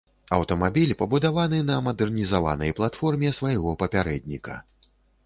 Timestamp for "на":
1.67-1.75